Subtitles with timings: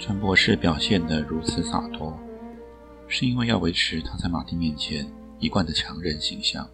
[0.00, 2.18] 陈博士表现得如此洒脱，
[3.06, 5.06] 是因为要维持他在马蒂面前
[5.38, 6.66] 一贯的强人形象，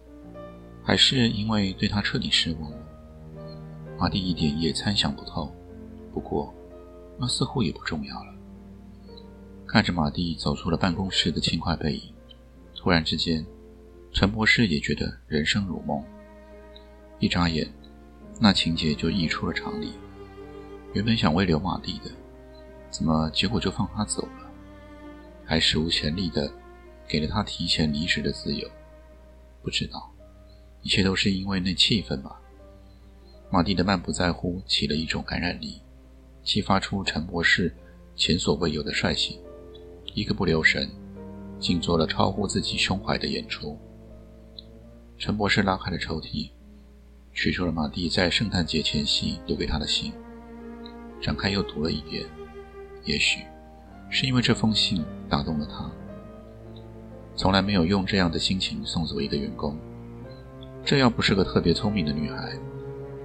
[0.81, 2.77] 还是因为对他彻底失望了？
[3.99, 5.53] 马蒂一点也猜想不透。
[6.13, 6.53] 不过，
[7.19, 8.33] 那似乎也不重要了。
[9.67, 12.13] 看着马蒂走出了办公室的轻快背影，
[12.77, 13.45] 突然之间，
[14.13, 16.01] 陈博士也觉得人生如梦。
[17.19, 17.69] 一眨眼，
[18.39, 19.91] 那情节就溢出了常理。
[20.93, 22.09] 原本想挽留马蒂的。
[22.89, 24.51] 怎么结果就放他走了？
[25.45, 26.51] 还史无前例的
[27.07, 28.69] 给了他提前离职的自由？
[29.61, 30.11] 不知道，
[30.81, 32.39] 一切都是因为那气氛吧。
[33.49, 35.81] 马蒂的漫不在乎起了一种感染力，
[36.43, 37.73] 激发出陈博士
[38.15, 39.39] 前所未有的率性，
[40.13, 40.89] 一个不留神，
[41.59, 43.77] 竟做了超乎自己胸怀的演出。
[45.17, 46.49] 陈博士拉开了抽屉，
[47.33, 50.11] 取出了马蒂在圣诞节前夕留给他的信，
[51.21, 52.25] 展开又读了一遍。
[53.07, 53.45] 也许
[54.09, 55.89] 是因为这封信打动了他，
[57.37, 59.77] 从来没有用这样的心情送走一个员工。
[60.83, 62.51] 这要不是个特别聪明的女孩，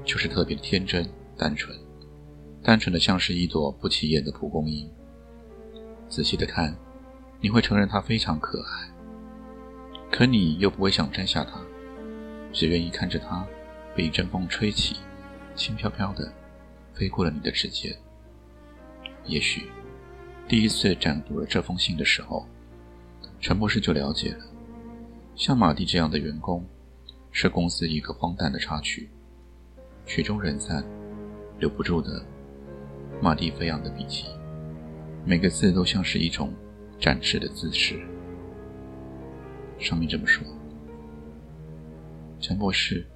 [0.04, 1.04] 就是特别天真
[1.36, 1.76] 单纯，
[2.62, 4.88] 单纯的像是一朵不起眼的蒲公英。
[6.08, 6.76] 仔细的看，
[7.40, 8.88] 你会承认她非常可爱，
[10.12, 11.60] 可你又不会想摘下它，
[12.52, 13.44] 只愿意看着它
[13.96, 14.96] 被一阵风吹起，
[15.56, 16.32] 轻飘飘的
[16.94, 17.92] 飞过了你的指尖。
[19.26, 19.66] 也许，
[20.48, 22.46] 第一次展读了这封信的时候，
[23.40, 24.44] 陈博士就了解了，
[25.36, 26.64] 像马蒂这样的员工，
[27.30, 29.08] 是公司一个荒诞的插曲，
[30.06, 30.84] 曲终人散，
[31.58, 32.24] 留不住的。
[33.20, 34.24] 马蒂飞扬的笔记，
[35.24, 36.52] 每个字都像是一种
[36.98, 38.00] 展示的姿势。
[39.78, 40.44] 上面这么说：
[42.40, 43.06] 陈博士，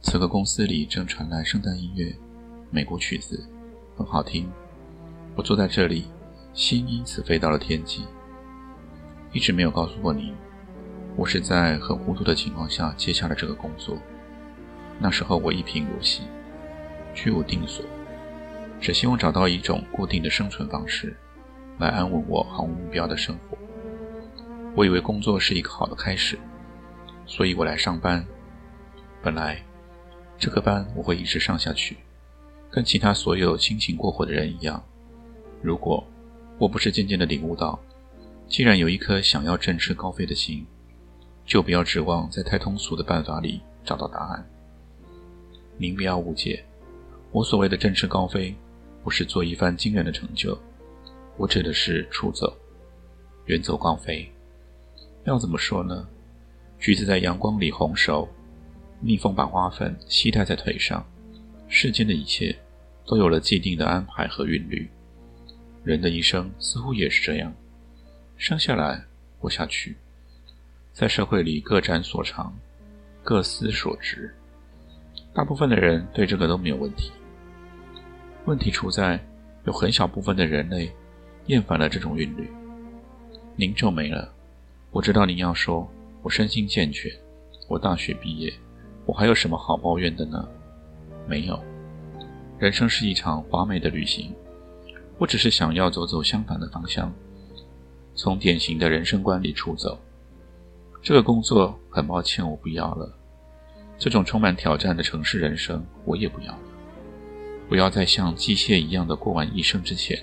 [0.00, 2.14] 此刻公司里正传来圣诞音乐，
[2.70, 3.44] 美国曲子，
[3.96, 4.48] 很好听。
[5.36, 6.06] 我坐在这里，
[6.52, 8.04] 心因此飞到了天际。
[9.32, 10.34] 一直没有告诉过您，
[11.16, 13.96] 我是在很糊涂的情况下接下了这个工作。
[14.98, 16.24] 那时候我一贫如洗，
[17.14, 17.84] 居无定所，
[18.80, 21.16] 只希望找到一种固定的生存方式，
[21.78, 23.56] 来安稳我毫无目标的生活。
[24.74, 26.38] 我以为工作是一个好的开始，
[27.24, 28.26] 所以我来上班。
[29.22, 29.62] 本来，
[30.36, 31.96] 这个班我会一直上下去，
[32.70, 34.82] 跟其他所有辛勤过活的人一样。
[35.62, 36.04] 如果
[36.58, 37.78] 我不是渐渐的领悟到，
[38.48, 40.66] 既然有一颗想要振翅高飞的心，
[41.44, 44.46] 就不要指望在太通俗的办法里找到答案。
[45.76, 46.64] 您不要误解，
[47.32, 48.54] 我所谓的振翅高飞，
[49.02, 50.58] 不是做一番惊人的成就，
[51.36, 52.54] 我指的是出走，
[53.46, 54.30] 远走高飞。
[55.24, 56.08] 要怎么说呢？
[56.78, 58.28] 橘子在阳光里红熟，
[59.00, 61.04] 蜜蜂把花粉吸带在腿上，
[61.68, 62.56] 世间的一切
[63.06, 64.90] 都有了既定的安排和韵律。
[65.82, 67.52] 人的一生似乎也是这样，
[68.36, 69.02] 生下来，
[69.38, 69.96] 活下去，
[70.92, 72.54] 在社会里各展所长，
[73.22, 74.34] 各司所职。
[75.32, 77.12] 大部分的人对这个都没有问题。
[78.44, 79.18] 问题出在
[79.64, 80.92] 有很小部分的人类
[81.46, 82.50] 厌烦了这种韵律。
[83.56, 84.32] 您皱眉了，
[84.90, 85.90] 我知道您要说，
[86.22, 87.10] 我身心健全，
[87.68, 88.52] 我大学毕业，
[89.06, 90.46] 我还有什么好抱怨的呢？
[91.26, 91.62] 没有，
[92.58, 94.34] 人生是一场华美的旅行。
[95.20, 97.12] 我只是想要走走相反的方向，
[98.14, 100.00] 从典型的人生观里出走。
[101.02, 103.14] 这个工作很抱歉，我不要了。
[103.98, 106.58] 这种充满挑战的城市人生，我也不要了。
[107.68, 110.18] 不要在像机械一样的过完一生之前，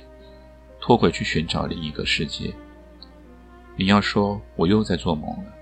[0.82, 2.52] 脱轨去寻找另一个世界。
[3.76, 5.54] 你要说我又在做梦了，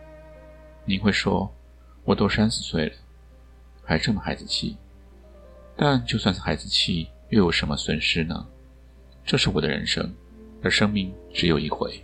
[0.86, 1.54] 你会说
[2.06, 2.94] 我都三十岁了，
[3.84, 4.78] 还这么孩子气。
[5.76, 8.48] 但就算是孩子气，又有什么损失呢？
[9.26, 10.14] 这是我的人生，
[10.62, 12.00] 而生命只有一回。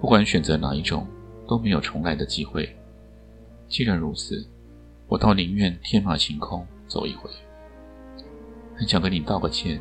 [0.00, 1.06] 不管选择哪一种，
[1.46, 2.68] 都没有重来的机会。
[3.68, 4.44] 既然如此，
[5.06, 7.30] 我倒宁愿天马行空走一回。
[8.74, 9.80] 很想跟你道个歉，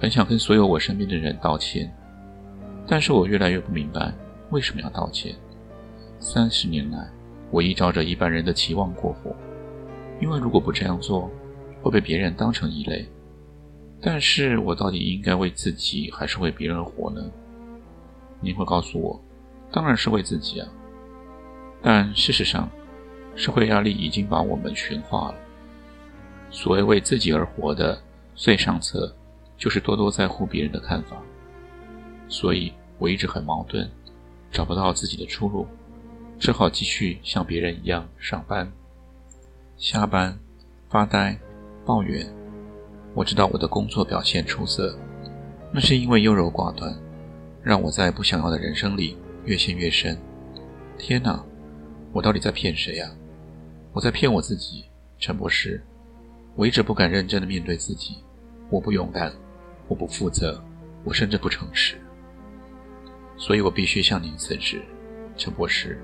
[0.00, 1.94] 很想跟所有我身边的人道歉，
[2.88, 4.12] 但是我越来越不明白
[4.50, 5.32] 为什么要道歉。
[6.18, 7.08] 三十年来，
[7.52, 9.32] 我依照着一般人的期望过活，
[10.20, 11.30] 因为如果不这样做，
[11.82, 13.08] 会被别人当成异类。
[14.00, 17.22] 但是我到底应该为自己还是为别人活呢？
[18.40, 19.20] 您会告诉我，
[19.72, 20.68] 当然是为自己啊。
[21.82, 22.68] 但事实上，
[23.34, 25.34] 社会压力已经把我们驯化了。
[26.50, 28.00] 所谓为自己而活的
[28.34, 29.14] 最上策，
[29.56, 31.16] 就是多多在乎别人的看法。
[32.28, 33.90] 所以我一直很矛盾，
[34.52, 35.66] 找不到自己的出路，
[36.38, 38.70] 只好继续像别人一样上班、
[39.76, 40.38] 下班、
[40.88, 41.38] 发呆、
[41.84, 42.35] 抱怨。
[43.16, 44.94] 我知道我的工作表现出色，
[45.72, 46.94] 那是因为优柔寡断，
[47.62, 49.16] 让我在不想要的人生里
[49.46, 50.18] 越陷越深。
[50.98, 51.42] 天哪，
[52.12, 53.10] 我到底在骗谁呀？
[53.94, 54.84] 我在骗我自己，
[55.18, 55.82] 陈博士。
[56.54, 58.18] 我一直不敢认真的面对自己，
[58.68, 59.32] 我不勇敢，
[59.88, 60.62] 我不负责，
[61.02, 61.96] 我甚至不诚实。
[63.38, 64.82] 所以我必须向您辞职，
[65.38, 65.98] 陈博士。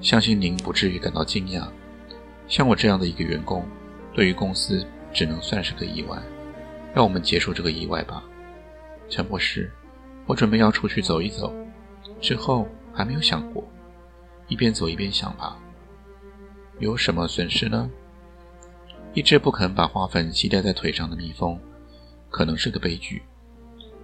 [0.00, 1.68] 相信您不至于感到惊讶。
[2.48, 3.62] 像我这样的一个员工，
[4.14, 6.18] 对于公司只能算是个意外。
[6.96, 8.24] 让我们结束这个意外吧，
[9.10, 9.70] 陈博士。
[10.24, 11.54] 我准备要出去走一走，
[12.22, 13.62] 之后还没有想过。
[14.48, 15.58] 一边走一边想吧。
[16.78, 17.90] 有什么损失呢？
[19.12, 21.60] 一只不肯把花粉系带在腿上的蜜蜂，
[22.30, 23.22] 可能是个悲剧。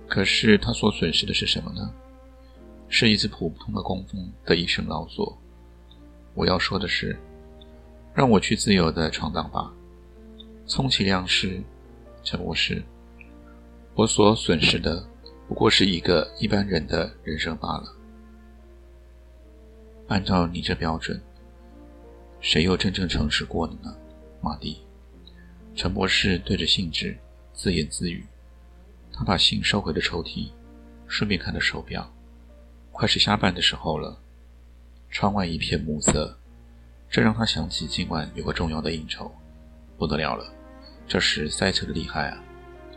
[0.06, 1.91] 可是它所损失的是什么呢？
[2.91, 5.35] 是一只普通的工蜂的一生劳作。
[6.35, 7.19] 我要说的是，
[8.12, 9.73] 让我去自由的闯荡吧，
[10.67, 11.59] 充其量是。
[12.25, 12.83] 陈博士，
[13.95, 15.05] 我所损失的
[15.49, 17.97] 不过是一个一般人的人生罢了。
[20.09, 21.21] 按照你这标准，
[22.41, 23.95] 谁又真正诚实过了呢？
[24.41, 24.83] 马蒂，
[25.75, 27.17] 陈博士对着信纸
[27.53, 28.25] 自言自语。
[29.13, 30.51] 他把信收回了抽屉，
[31.07, 32.11] 顺便看了手表，
[32.91, 34.19] 快是下班的时候了。
[35.11, 36.35] 窗外一片暮色，
[37.11, 39.31] 这让他想起今晚有个重要的应酬，
[39.99, 40.51] 不得了了。
[41.12, 42.43] 这时塞车的厉害啊，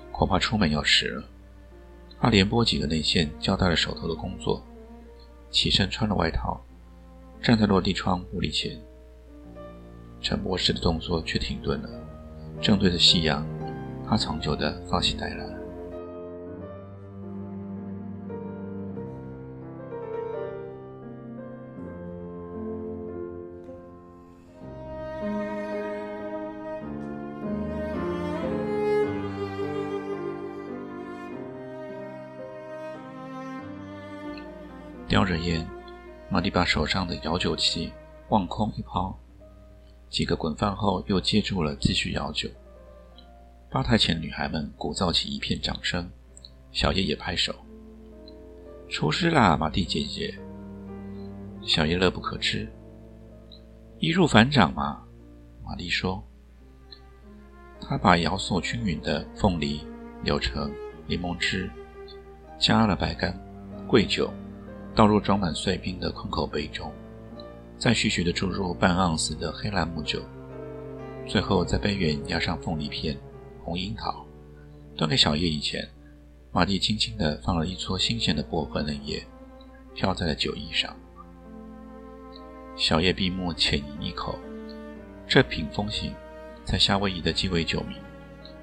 [0.09, 1.23] 恐怕出门要迟了。
[2.17, 4.65] 他连拨几个内线，交代了手头的工作，
[5.51, 6.65] 起身穿了外套，
[7.41, 8.81] 站在落地窗玻璃前。
[10.21, 11.89] 陈博士的动作却停顿了，
[12.62, 13.45] 正对着夕阳，
[14.07, 15.55] 他长久的放心呆了。
[35.15, 35.65] 叼着烟，
[36.29, 37.89] 马蒂把手上的摇酒器
[38.27, 39.17] 往空一抛，
[40.09, 42.50] 几个滚饭后又接住了，继续摇酒。
[43.71, 46.12] 吧台前女孩们鼓噪起一片掌声，
[46.73, 47.56] 小叶也拍手。
[48.89, 50.38] 出师啦，马蒂姐姐！
[51.61, 52.69] 小叶乐不可支。
[54.00, 55.01] 易如反掌嘛，
[55.63, 56.21] 玛丽说。
[57.79, 59.79] 她把摇所均匀的凤梨、
[60.25, 60.69] 柳橙、
[61.07, 61.71] 柠檬汁，
[62.59, 63.33] 加了白干、
[63.88, 64.29] 桂酒。
[64.95, 66.89] 倒入装满碎冰的空口杯中，
[67.77, 70.21] 再徐徐地注入半盎司的黑兰姆酒，
[71.27, 73.18] 最后在杯缘压上凤梨片、
[73.62, 74.25] 红樱桃。
[74.95, 75.86] 端给小叶以前，
[76.53, 79.21] 马蒂轻轻地放了一撮新鲜的薄荷嫩叶，
[79.94, 80.95] 飘在了酒意上。
[82.77, 84.39] 小叶闭目浅饮一口，
[85.27, 86.13] 这品风行
[86.63, 87.97] 在夏威夷的鸡尾酒名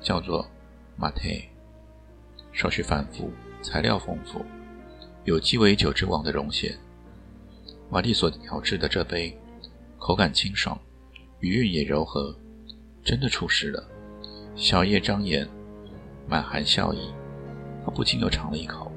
[0.00, 0.48] 叫做
[0.96, 1.28] 马特，
[2.52, 4.42] 手续繁复，材料丰富。
[5.24, 6.76] 有鸡尾酒之王的荣显，
[7.90, 9.36] 瓦蒂所调制的这杯，
[9.98, 10.78] 口感清爽，
[11.40, 12.36] 余韵也柔和，
[13.04, 13.88] 真的出事了。
[14.56, 15.48] 小叶张眼，
[16.28, 16.98] 满含笑意，
[17.84, 18.90] 他不禁又尝了一口。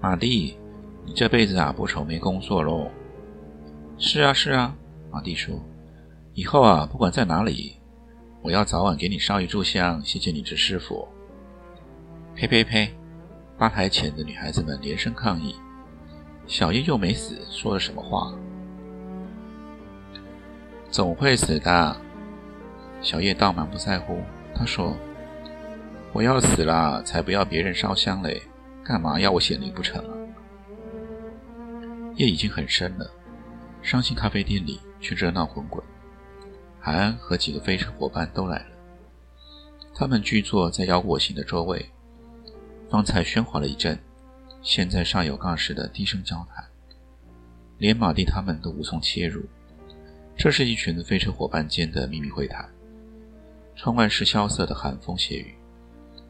[0.00, 0.56] 马蒂，
[1.04, 2.90] 你这辈子啊不愁没工作喽？
[3.98, 4.76] 是啊是啊，
[5.10, 5.58] 马蒂说，
[6.34, 7.76] 以后啊不管在哪里，
[8.42, 11.08] 我要早晚给你烧一炷香，谢谢你这师傅。
[12.34, 12.94] 呸呸呸！
[13.58, 15.56] 吧台前的女孩子们连声抗议
[16.46, 18.34] ：“小叶又没死，说了什么话？
[20.90, 21.96] 总会死的。”
[23.00, 24.22] 小叶倒满不在乎，
[24.54, 24.94] 他说
[26.12, 28.42] ：“我要死了，才不要别人烧香嘞，
[28.84, 30.12] 干嘛要我显灵不成啊？”
[32.16, 33.10] 夜已经很深了，
[33.80, 35.82] 伤心咖啡店里却热闹滚滚。
[36.78, 38.66] 韩安和几个飞车伙伴都来了，
[39.94, 41.90] 他们聚坐在腰果形的桌位。
[42.88, 43.98] 方才喧哗了一阵，
[44.62, 46.64] 现在尚有尬似的低声交谈，
[47.78, 49.44] 连马蒂他们都无从切入。
[50.36, 52.68] 这是一群飞车伙伴间的秘密会谈。
[53.74, 55.54] 窗外是萧瑟的寒风斜雨，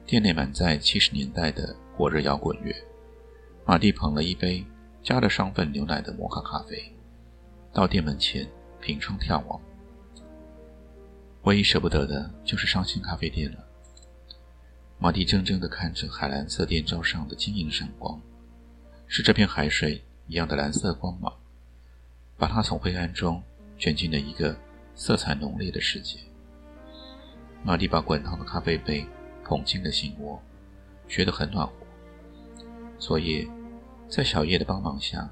[0.07, 2.75] 店内满载七十年代的火热摇滚乐。
[3.65, 4.65] 马蒂捧了一杯
[5.03, 6.93] 加了双份牛奶的摩卡咖啡，
[7.73, 8.49] 到店门前
[8.81, 9.61] 凭窗眺望。
[11.43, 13.66] 唯一舍不得的就是伤心咖啡店了。
[14.99, 18.19] 马蒂怔怔地看着海蓝色电罩上的晶莹闪光，
[19.07, 21.33] 是这片海水一样的蓝色光芒，
[22.39, 23.43] 把他从灰暗中
[23.79, 24.57] 卷进了一个
[24.95, 26.19] 色彩浓烈的世界。
[27.63, 29.07] 马蒂把滚烫的咖啡杯
[29.45, 30.41] 捧进了心窝，
[31.07, 31.73] 觉得很暖和。
[32.99, 33.47] 昨夜，
[34.09, 35.31] 在小叶的帮忙下，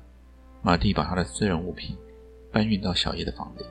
[0.60, 1.96] 马蒂把他的私人物品
[2.52, 3.64] 搬运到小叶的房里。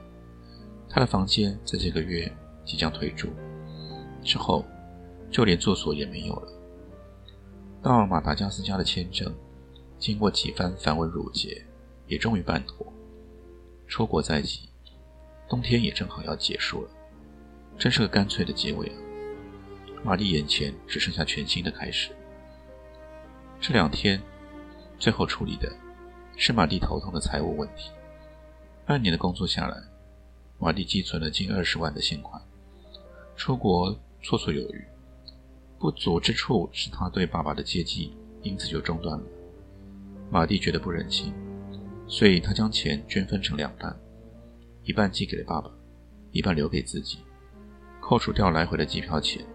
[0.90, 2.32] 他的房间在这个月
[2.66, 3.30] 即将退租，
[4.24, 4.66] 之后
[5.34, 6.54] 就连住所也没有了。
[7.82, 9.34] 到了马达加斯加的签证，
[9.98, 11.66] 经过几番繁文缛节，
[12.08, 12.86] 也终于办妥。
[13.88, 14.70] 出国在即，
[15.50, 16.90] 冬天也正好要结束了。
[17.78, 18.96] 真是个干脆的结尾啊！
[20.04, 22.12] 玛丽眼前只剩下全新的开始。
[23.60, 24.22] 这两天，
[25.00, 25.70] 最后处理的
[26.38, 27.90] 是玛丽头痛的财务问题。
[28.86, 29.78] 半年的工作下来，
[30.60, 32.40] 玛丽积存了近二十万的现款，
[33.36, 34.93] 出国绰绰有余。
[35.84, 39.24] 不足之处是他对爸爸的接济因此就中断了。
[40.32, 41.34] 马蒂觉得不忍心，
[42.08, 43.94] 所以他将钱均分成两半，
[44.86, 45.70] 一半寄给了爸爸，
[46.32, 47.18] 一半留给自己。
[48.00, 49.46] 扣除掉来回的机票钱，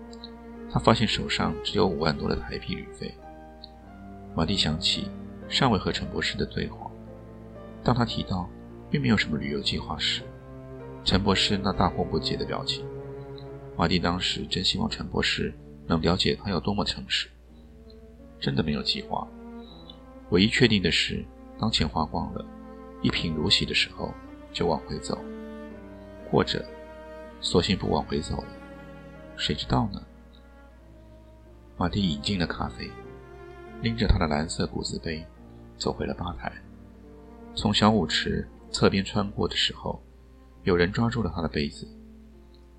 [0.70, 3.14] 他发现手上只有五万多的台币旅费。
[4.36, 5.08] 马蒂想起
[5.48, 6.90] 尚未和陈博士的对话，
[7.82, 8.46] 当他提到
[8.90, 10.20] 并没有什么旅游计划时，
[11.06, 12.84] 陈博士那大惑不解的表情，
[13.78, 15.54] 马蒂当时真希望陈博士
[15.88, 17.28] 能了解他有多么诚实。
[18.38, 19.26] 真的没有计划，
[20.30, 21.24] 唯一确定的是，
[21.58, 22.46] 当钱花光了，
[23.02, 24.14] 一贫如洗的时候
[24.52, 25.18] 就往回走，
[26.30, 26.64] 或者。
[27.40, 28.48] 索性不往回走了，
[29.36, 30.02] 谁知道呢？
[31.76, 32.90] 马蒂饮尽了咖啡，
[33.80, 35.24] 拎着他的蓝色古瓷杯，
[35.76, 36.52] 走回了吧台。
[37.54, 40.02] 从小舞池侧边穿过的时候，
[40.64, 41.86] 有人抓住了他的杯子。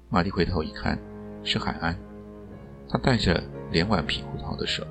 [0.09, 0.99] 马蒂回头一看，
[1.41, 2.08] 是海安。
[2.89, 3.41] 他带着
[3.71, 4.83] 连碗皮胡桃的手，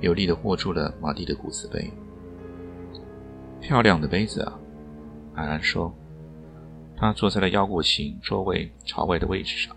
[0.00, 1.90] 有力地握住了马蒂的骨瓷杯。
[3.60, 4.58] 漂亮的杯子啊，
[5.34, 5.94] 海兰说。
[7.00, 9.76] 他坐在了腰鼓形座位朝外的位置上，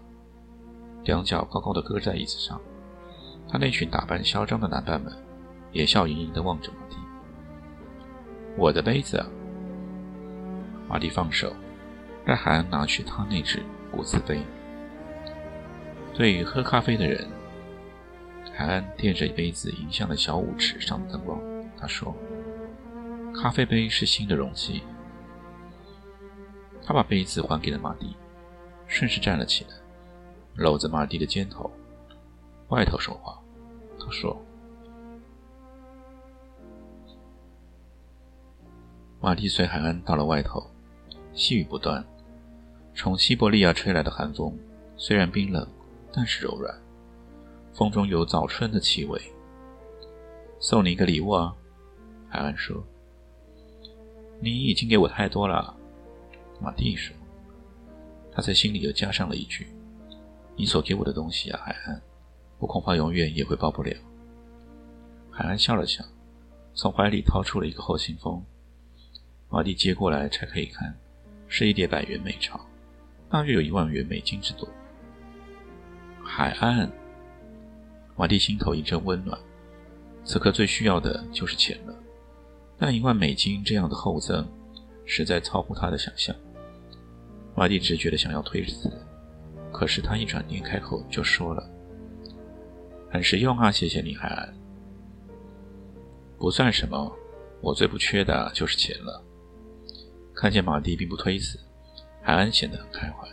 [1.04, 2.60] 两脚高高的搁在椅子上。
[3.48, 5.14] 他那群打扮嚣张的男伴们
[5.72, 6.96] 也笑盈盈地望着马蒂。
[8.58, 9.28] 我的杯子啊！
[10.90, 11.54] 马蒂放手，
[12.26, 13.62] 让海恩拿去他那只
[13.92, 14.42] 骨瓷杯。
[16.22, 17.28] 对于喝咖啡的人，
[18.54, 21.42] 海安垫着杯子迎向了小舞池上的灯光。
[21.76, 22.16] 他说
[23.34, 24.84] ：“咖啡杯是新的容器。”
[26.86, 28.16] 他把杯子还给了马蒂，
[28.86, 29.72] 顺势站了起来，
[30.54, 31.72] 搂着马蒂的肩头。
[32.68, 33.42] 外头说话，
[34.00, 34.40] 他说
[39.20, 40.70] ：“马蒂随海安到了外头，
[41.34, 42.06] 细雨不断。
[42.94, 44.56] 从西伯利亚吹来的寒风
[44.98, 45.68] 虽然冰冷，
[46.14, 46.76] 但是柔软，
[47.74, 49.22] 风中有早春的气味。
[50.60, 51.56] 送你一个礼物啊，
[52.30, 52.84] 海岸说
[54.40, 55.76] ：“你已经给我太多了。”
[56.62, 57.16] 马蒂说
[58.32, 59.68] ：“他在心里又加上了一句
[60.56, 62.02] ：‘你所给我的东西啊，海岸，
[62.60, 63.96] 我恐怕永远也会报不了。’”
[65.32, 66.04] 海岸笑了笑，
[66.74, 68.44] 从怀里掏出了一个厚信封。
[69.50, 70.96] 马蒂接过来拆开一看，
[71.48, 72.60] 是一叠百元美钞，
[73.30, 74.68] 大约有一万元美金之多。
[76.24, 76.92] 海岸，
[78.16, 79.38] 马蒂心头一阵温暖。
[80.24, 81.96] 此刻最需要的就是钱了，
[82.78, 84.48] 但一万美金这样的厚赠，
[85.06, 86.36] 实在超乎他的想象。
[87.56, 88.90] 马蒂直觉的想要推辞，
[89.74, 91.70] 可是他一转念开口就说了
[93.12, 94.54] ：“很实用啊，谢谢你，海安。
[96.38, 97.12] 不算什么，
[97.62, 99.24] 我最不缺的就是钱了。”
[100.34, 101.60] 看见马蒂并不推辞，
[102.22, 103.28] 海岸显得很开怀。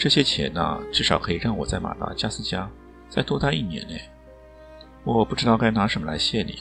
[0.00, 2.66] 这些钱呢，至少可以让我在马达加斯加
[3.10, 3.94] 再多待一年呢。
[5.04, 6.58] 我不知道该拿什么来谢你。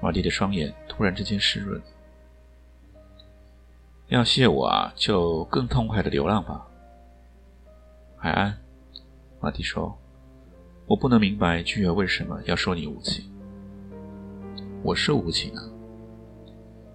[0.00, 1.82] 马蒂的双眼突然之间湿润。
[4.06, 6.64] 要谢我啊，就更痛快的流浪吧。
[8.16, 8.56] 海安，
[9.40, 9.98] 马蒂说
[10.86, 13.28] ：“我不能明白巨儿为什么要说你无情。
[14.84, 15.64] 我是无情啊，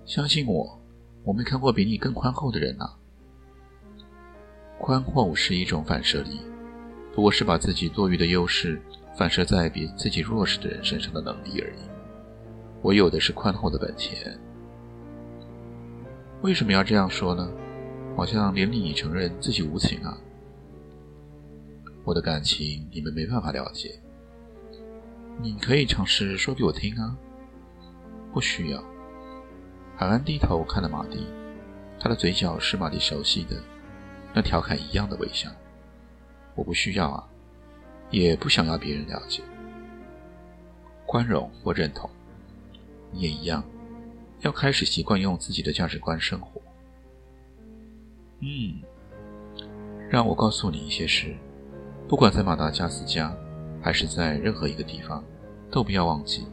[0.06, 0.80] 相信我，
[1.26, 2.98] 我没看过比你更宽厚的人啊。
[4.82, 6.42] 宽厚是一种反射力，
[7.14, 8.82] 不过是把自己多余的优势
[9.16, 11.80] 反射在比自己弱势的人身上的能力而已。
[12.82, 14.36] 我有的是宽厚的本钱。”
[16.42, 17.48] 为什么要这样说呢？
[18.18, 20.18] 好像连你也承认自己无情啊！
[22.04, 24.02] 我的感情你们没办法了解，
[25.40, 27.16] 你可以尝试说给我听啊。
[28.34, 28.84] 不需要。
[29.96, 31.28] 海安低头看了马蒂，
[32.00, 33.56] 他的嘴角是马蒂熟悉的
[34.34, 35.50] 那调侃一样的微笑。
[36.56, 37.28] 我不需要啊，
[38.10, 39.42] 也不想要别人了解。
[41.06, 42.10] 宽容或认同，
[43.12, 43.64] 你也一样，
[44.42, 46.62] 要开始习惯用自己的价值观生活。
[48.40, 48.82] 嗯，
[50.10, 51.36] 让我告诉你一些事，
[52.08, 53.36] 不管在马达加斯加，
[53.82, 55.24] 还是在任何一个地方，
[55.70, 56.46] 都不要忘记。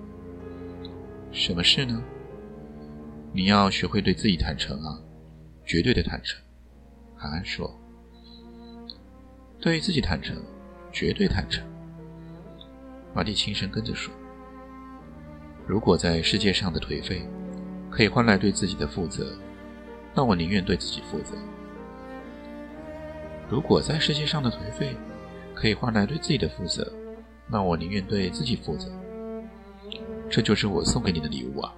[1.33, 2.03] 什么事呢？
[3.33, 4.99] 你要学会对自己坦诚啊，
[5.65, 6.41] 绝对的坦诚。
[7.19, 7.69] 海安说
[9.61, 10.37] ：“对自己坦诚，
[10.93, 11.67] 绝对坦诚。”
[13.13, 14.15] 马蒂轻声跟着说
[15.67, 17.29] ：“如果在世界上的颓废
[17.91, 19.37] 可以换来对自己的负责，
[20.15, 21.35] 那我宁愿对自己负责。
[23.51, 24.95] 如果在世界上的颓废
[25.55, 26.93] 可以换来对自己的负责，
[27.49, 28.89] 那我宁愿对自己负责。
[30.31, 31.75] 这就是我送给你的礼物啊。”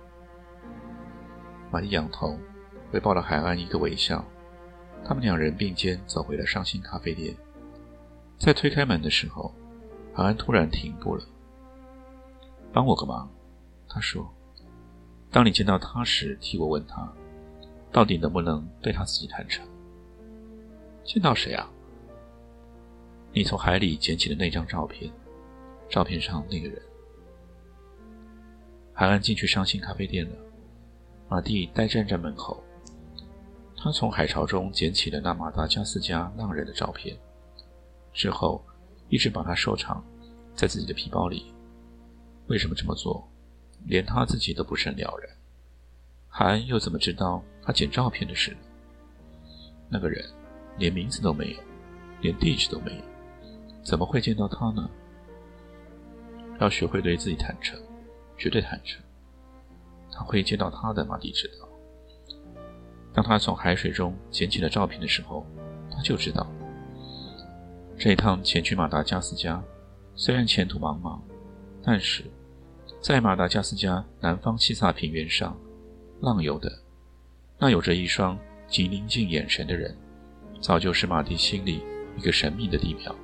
[1.72, 2.38] 马蒂仰头，
[2.92, 4.22] 回报了海安一个微笑。
[5.04, 7.34] 他们两人并肩走回了伤心咖啡店。
[8.38, 9.54] 在推开门的时候，
[10.14, 11.24] 海安突然停步了。
[12.72, 13.28] “帮我个忙。”
[13.88, 14.32] 他说
[15.30, 17.12] ，“当你见到他时，替我问他，
[17.90, 19.66] 到底能不能对他自己坦诚。
[21.04, 21.68] ”“见到谁啊
[23.34, 25.12] ？”“你从海里捡起的那张照片，
[25.88, 26.80] 照片上那个人。”
[28.94, 30.36] 海安进去伤心咖啡店了。
[31.28, 32.62] 马蒂呆站在门口，
[33.82, 37.16] 他从海潮中捡起了那马达加斯加浪人的照片，
[38.12, 38.62] 之后
[39.08, 40.04] 一直把它收藏
[40.54, 41.54] 在自己的皮包里。
[42.48, 43.26] 为什么这么做，
[43.86, 45.30] 连他自己都不甚了然。
[46.28, 48.54] 韩又怎么知道他捡照片的事？
[49.88, 50.22] 那个人
[50.76, 51.60] 连名字都没有，
[52.20, 53.02] 连地址都没有，
[53.82, 54.90] 怎么会见到他呢？
[56.60, 57.80] 要学会对自己坦诚，
[58.36, 59.02] 绝对坦诚。
[60.12, 61.66] 他会见到他的，马蒂知道。
[63.12, 65.44] 当他从海水中捡起了照片的时候，
[65.90, 66.46] 他就知道，
[67.98, 69.62] 这一趟前去马达加斯加，
[70.14, 71.18] 虽然前途茫茫，
[71.82, 72.24] 但是，
[73.00, 75.58] 在马达加斯加南方西萨平原上，
[76.20, 76.70] 浪游的
[77.58, 79.96] 那有着一双极宁静眼神的人，
[80.60, 81.82] 早就是马蒂心里
[82.16, 83.14] 一个神秘的地标。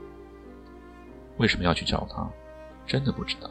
[1.38, 2.28] 为什么要去找他？
[2.86, 3.50] 真的不知道。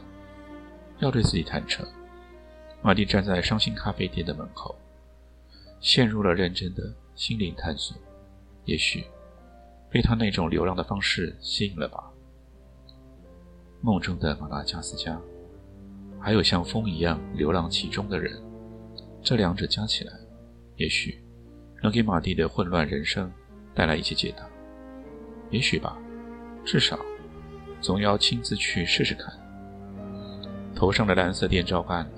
[0.98, 1.86] 要对自己坦诚。
[2.82, 4.74] 马蒂站在伤心咖啡店的门口，
[5.86, 6.82] 陷入了认真的
[7.14, 7.96] 心灵探索。
[8.64, 9.04] 也许
[9.88, 12.02] 被他那种流浪的方式吸引了吧。
[13.80, 15.16] 梦中的马达加斯加，
[16.18, 18.36] 还有像风一样流浪其中的人，
[19.22, 20.12] 这两者加起来，
[20.74, 21.22] 也许
[21.80, 23.32] 能给马蒂的混乱人生
[23.72, 24.44] 带来一些解答。
[25.50, 25.96] 也许吧，
[26.64, 26.98] 至少
[27.80, 29.32] 总要亲自去试试看。
[30.74, 32.10] 头上的蓝色电照暗了。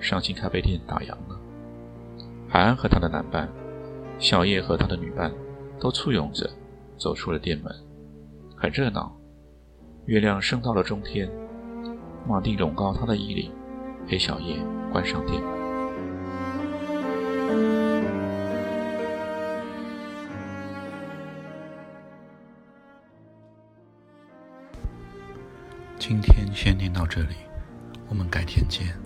[0.00, 1.40] 伤心咖啡店打烊了，
[2.48, 3.48] 海安和他的男伴，
[4.18, 5.32] 小叶和他的女伴，
[5.80, 6.48] 都簇拥着
[6.96, 7.72] 走出了店门，
[8.56, 9.14] 很热闹。
[10.06, 11.28] 月亮升到了中天，
[12.26, 13.52] 马蒂拢高他的衣领，
[14.06, 14.56] 陪小叶
[14.92, 15.56] 关上店门。
[25.98, 27.34] 今天先念到这里，
[28.08, 29.05] 我们改天见。